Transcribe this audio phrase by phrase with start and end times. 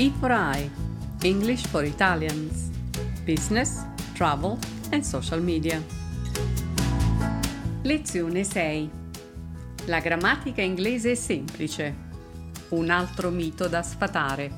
[0.00, 0.70] E for I,
[1.22, 2.70] English for Italians,
[3.24, 3.84] Business,
[4.14, 4.56] Travel
[4.92, 5.84] and Social Media.
[7.82, 8.88] Lezione 6.
[9.86, 11.92] La grammatica inglese è semplice.
[12.68, 14.52] Un altro mito da sfatare.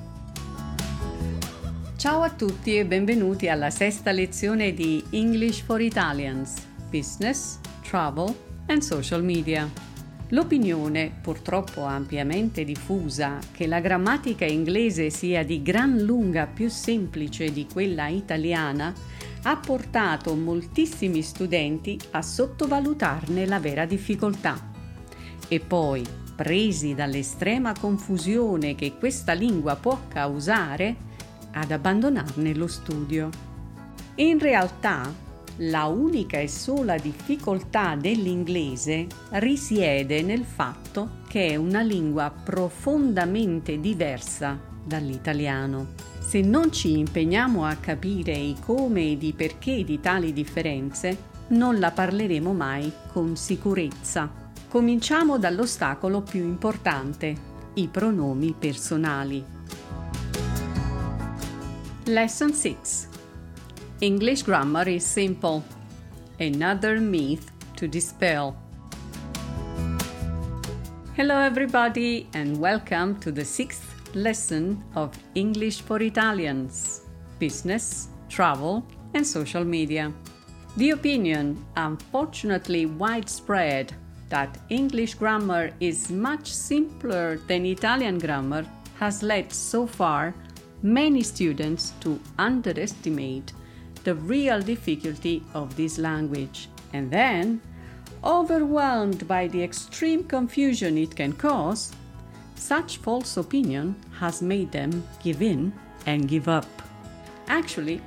[1.97, 6.57] Ciao a tutti e benvenuti alla sesta lezione di English for Italians,
[6.91, 8.35] Business, Travel
[8.67, 9.90] and Social Media.
[10.33, 17.67] L'opinione, purtroppo ampiamente diffusa, che la grammatica inglese sia di gran lunga più semplice di
[17.67, 18.95] quella italiana
[19.43, 24.71] ha portato moltissimi studenti a sottovalutarne la vera difficoltà.
[25.49, 26.05] E poi,
[26.37, 31.09] presi dall'estrema confusione che questa lingua può causare,
[31.53, 33.29] ad abbandonarne lo studio.
[34.17, 35.13] In realtà,
[35.63, 44.59] la unica e sola difficoltà dell'inglese risiede nel fatto che è una lingua profondamente diversa
[44.83, 45.89] dall'italiano.
[46.19, 51.79] Se non ci impegniamo a capire i come ed i perché di tali differenze, non
[51.79, 54.31] la parleremo mai con sicurezza.
[54.69, 59.45] Cominciamo dall'ostacolo più importante, i pronomi personali.
[62.05, 63.10] Lesson 6
[64.01, 65.63] English grammar is simple.
[66.39, 68.57] Another myth to dispel.
[71.15, 73.85] Hello, everybody, and welcome to the sixth
[74.15, 77.03] lesson of English for Italians
[77.39, 80.11] Business, Travel, and Social Media.
[80.79, 83.93] The opinion, unfortunately widespread,
[84.31, 88.65] that English grammar is much simpler than Italian grammar
[88.99, 90.33] has led so far
[90.83, 93.53] many students to underestimate
[94.05, 97.61] the real difficulty of this language, and then,
[98.25, 101.93] overwhelmed by the extreme confusion it can cause,
[102.55, 105.73] such false opinion has made them give in
[106.07, 106.67] and give up.
[107.49, 108.01] Actually,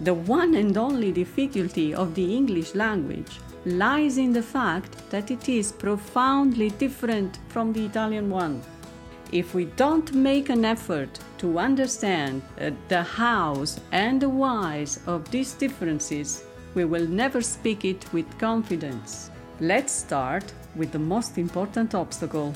[0.00, 5.48] the one and only difficulty of the English language lies in the fact that it
[5.48, 8.62] is profoundly different from the Italian one.
[9.32, 15.30] If we don't make an effort to understand uh, the hows and the whys of
[15.30, 16.42] these differences,
[16.74, 19.30] we will never speak it with confidence.
[19.60, 22.52] Let's start with the most important obstacle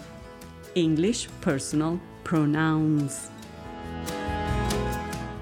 [0.75, 3.31] English personal pronouns.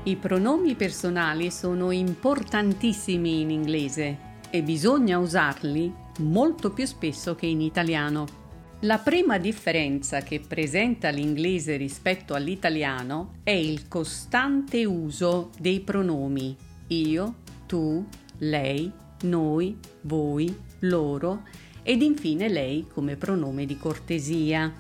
[0.04, 4.19] I pronomi personali sono importantissimi in inglese
[4.50, 8.42] e bisogna usarli molto più spesso che in italiano.
[8.84, 16.56] La prima differenza che presenta l'inglese rispetto all'italiano è il costante uso dei pronomi
[16.88, 17.34] io,
[17.66, 18.04] tu,
[18.38, 18.91] lei,
[19.22, 21.43] noi, voi, loro
[21.84, 24.72] ed infine lei come pronome di cortesia.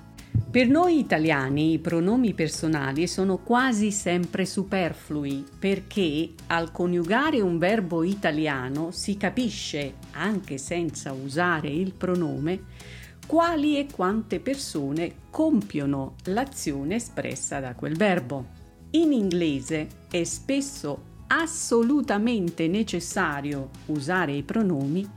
[0.50, 8.02] Per noi italiani i pronomi personali sono quasi sempre superflui perché al coniugare un verbo
[8.02, 12.90] italiano si capisce, anche senza usare il pronome,
[13.26, 18.60] quali e quante persone compiono l'azione espressa da quel verbo.
[18.90, 25.08] In inglese è spesso assolutamente necessario usare i pronomi,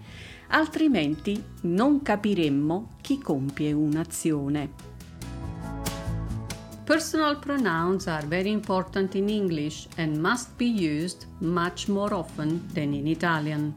[0.50, 4.94] altrimenti non capiremmo chi compie un'azione.
[6.86, 12.94] Personal pronouns are very important in English and must be used much more often than
[12.94, 13.74] in Italian.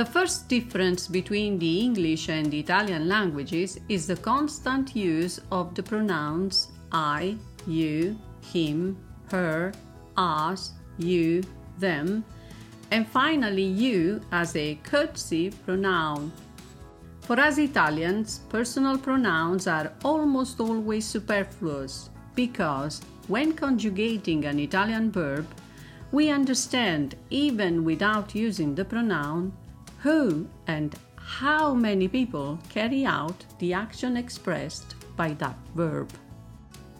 [0.00, 5.74] The first difference between the English and the Italian languages is the constant use of
[5.74, 8.96] the pronouns I, you, him,
[9.30, 9.74] her,
[10.16, 11.42] us, you,
[11.78, 12.24] them,
[12.90, 16.32] and finally you as a courtesy pronoun.
[17.20, 25.46] For us Italians, personal pronouns are almost always superfluous because when conjugating an Italian verb,
[26.10, 29.52] we understand, even without using the pronoun,
[30.02, 36.10] who and how many people carry out the action expressed by that verb.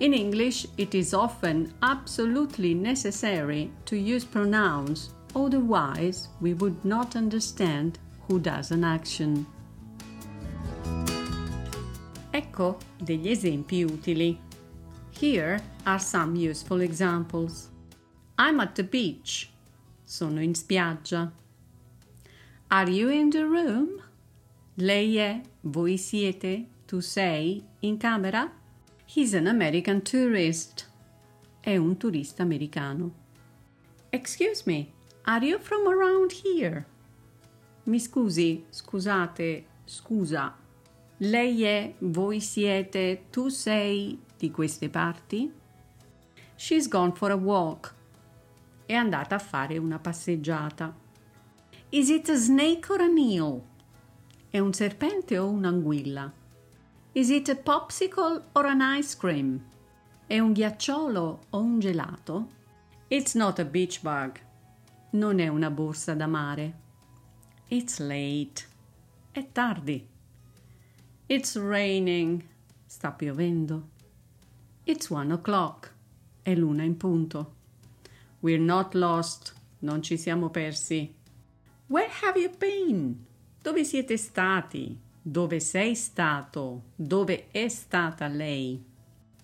[0.00, 7.98] In English, it is often absolutely necessary to use pronouns, otherwise, we would not understand
[8.26, 9.46] who does an action.
[12.32, 14.38] Ecco degli esempi utili.
[15.10, 17.68] Here are some useful examples.
[18.38, 19.50] I'm at the beach.
[20.04, 21.30] Sono in spiaggia.
[22.72, 24.00] Are you in the room?
[24.76, 28.48] Lei è, voi siete, tu sei in camera?
[29.12, 30.88] He's an American tourist.
[31.58, 33.12] È un turista americano.
[34.10, 34.86] Excuse me,
[35.22, 36.86] are you from around here?
[37.86, 40.56] Mi scusi, scusate, scusa.
[41.16, 45.52] Lei è, voi siete, tu sei di queste parti?
[46.54, 47.92] She's gone for a walk.
[48.86, 51.08] È andata a fare una passeggiata.
[51.92, 53.64] Is it a snake or an eel?
[54.48, 56.32] È un serpente o un'anguilla?
[57.14, 59.60] Is it a popsicle or an ice cream?
[60.24, 62.46] È un ghiacciolo o un gelato?
[63.08, 64.38] It's not a beach bug.
[65.14, 66.78] Non è una borsa da mare.
[67.66, 68.64] It's late.
[69.32, 70.06] È tardi.
[71.26, 72.44] It's raining.
[72.86, 73.88] Sta piovendo.
[74.84, 75.92] It's one o'clock.
[76.40, 77.54] È l'una in punto.
[78.38, 79.54] We're not lost.
[79.80, 81.18] Non ci siamo persi.
[81.90, 83.26] Where have you been?
[83.64, 84.96] Dove siete stati?
[85.20, 86.82] Dove sei stato?
[86.94, 88.80] Dove è stata lei?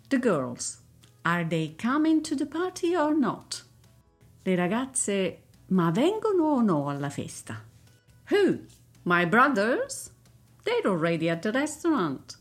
[0.07, 0.79] The girls.
[1.23, 3.65] Are they coming to the party or not?
[4.45, 7.65] Le ragazze, ma vengono o no alla festa?
[8.31, 8.61] Who?
[9.03, 10.13] My brothers?
[10.63, 12.37] They're already at the restaurant.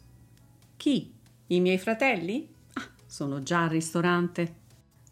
[0.78, 1.12] Chi?
[1.48, 2.48] I miei fratelli?
[2.74, 4.56] Ah, sono già al ristorante.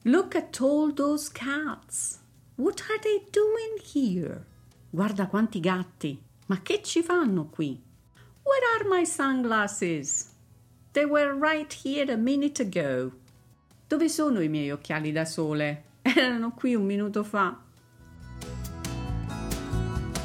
[0.04, 2.20] Look at all those cats.
[2.58, 4.52] What are they doing here?
[4.96, 6.22] Guarda quanti gatti.
[6.46, 7.82] Ma che ci fanno qui?
[8.44, 10.30] Where are my sunglasses?
[10.92, 13.12] They were right here a minute ago.
[13.88, 15.86] Dove sono i miei occhiali da sole?
[16.04, 17.60] Erano qui un minuto fa.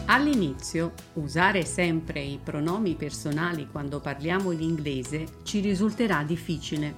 [0.05, 6.95] All'inizio, usare sempre i pronomi personali quando parliamo in inglese ci risulterà difficile.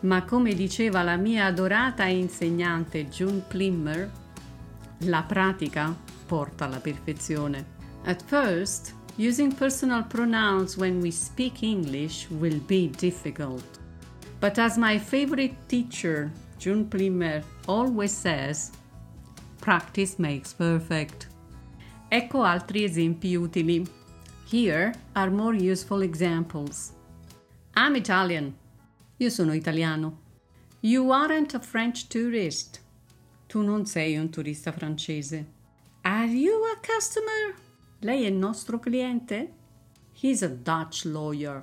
[0.00, 4.10] Ma come diceva la mia adorata insegnante June Plimmer,
[5.00, 5.94] la pratica
[6.32, 7.66] porta alla perfezione.
[8.04, 13.78] At first, Using personal pronouns when we speak English will be difficult.
[14.40, 18.72] But as my favorite teacher, June Plimer, always says,
[19.60, 21.26] practice makes perfect.
[22.10, 23.86] Ecco altri esempi utili.
[24.46, 26.92] Here are more useful examples.
[27.76, 28.54] I'm Italian.
[29.18, 30.18] Io sono italiano.
[30.80, 32.80] You aren't a French tourist.
[33.46, 35.60] Tu non sei un turista francese.
[36.04, 37.54] Are you a customer?
[38.00, 39.52] Lei è il nostro cliente?
[40.20, 41.62] He's a Dutch lawyer.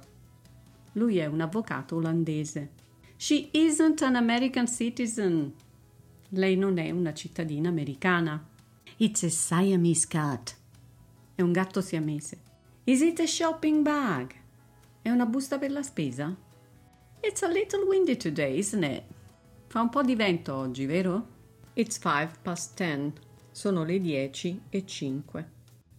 [0.93, 2.71] Lui è un avvocato olandese.
[3.17, 5.53] She isn't an American citizen.
[6.29, 8.41] Lei non è una cittadina americana.
[8.95, 10.55] It's a Siamese cat.
[11.35, 12.41] È un gatto siamese.
[12.85, 14.33] Is it a shopping bag?
[15.01, 16.33] È una busta per la spesa?
[17.21, 19.03] It's a little windy today, isn't it?
[19.67, 21.27] Fa un po' di vento oggi, vero?
[21.73, 23.11] It's five past ten.
[23.59, 25.51] Sono le dieci e cinque.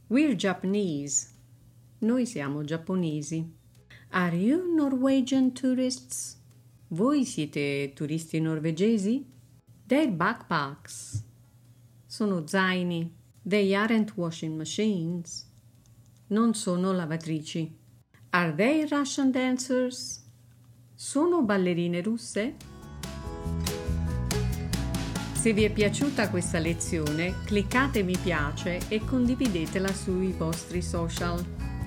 [0.07, 1.29] We're Japanese.
[1.99, 3.47] Noi siamo giapponesi.
[4.13, 6.41] Are you Norwegian tourists?
[6.89, 9.27] Voi siete turisti norvegesi?
[9.87, 11.23] They're backpacks.
[12.07, 13.13] Sono zaini.
[13.47, 15.47] They aren't washing machines.
[16.29, 17.77] Non sono lavatrici.
[18.31, 20.25] Are they Russian dancers?
[20.95, 22.70] Sono ballerine russe?
[25.41, 31.43] Se vi è piaciuta questa lezione, cliccate mi piace e condividetela sui vostri social.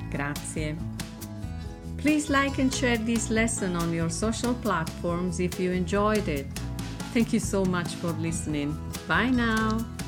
[0.09, 0.75] Grazie.
[1.97, 6.47] Please like and share this lesson on your social platforms if you enjoyed it.
[7.11, 8.75] Thank you so much for listening.
[9.05, 10.02] Bye now.